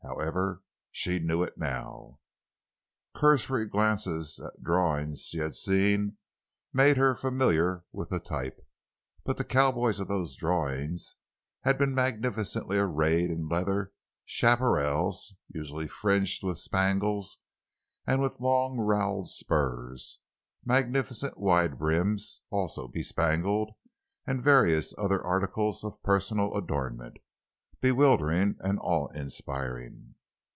However, 0.03 0.61
she 0.91 1.19
knew 1.19 1.41
it 1.41 1.57
now. 1.57 2.19
Cursory 3.15 3.65
glances 3.67 4.39
at 4.43 4.61
drawings 4.61 5.21
she 5.23 5.37
had 5.37 5.55
seen 5.55 6.17
made 6.73 6.97
her 6.97 7.15
familiar 7.15 7.85
with 7.93 8.09
the 8.09 8.19
type, 8.19 8.59
but 9.23 9.37
the 9.37 9.43
cowboys 9.45 9.99
of 9.99 10.07
those 10.09 10.35
drawings 10.35 11.15
had 11.63 11.77
been 11.77 11.95
magnificently 11.95 12.77
arrayed 12.77 13.29
in 13.31 13.47
leather 13.47 13.93
chaparajos, 14.27 15.33
usually 15.49 15.87
fringed 15.87 16.43
with 16.43 16.59
spangles; 16.59 17.37
and 18.05 18.21
with 18.21 18.39
long 18.39 18.77
roweled 18.77 19.27
spurs; 19.29 20.19
magnificent 20.65 21.37
wide 21.37 21.77
brims—also 21.79 22.87
bespangled, 22.89 23.75
and 24.27 24.43
various 24.43 24.93
other 24.97 25.21
articles 25.23 25.83
of 25.83 26.03
personal 26.03 26.53
adornment, 26.55 27.17
bewildering 27.81 28.55
and 28.59 28.77
awe 28.79 29.07
inspiring. 29.07 30.13